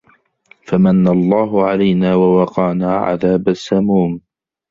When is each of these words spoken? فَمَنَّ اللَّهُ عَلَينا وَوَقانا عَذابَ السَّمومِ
فَمَنَّ 0.65 1.07
اللَّهُ 1.07 1.65
عَلَينا 1.67 2.15
وَوَقانا 2.15 2.95
عَذابَ 2.97 3.49
السَّمومِ 3.49 4.21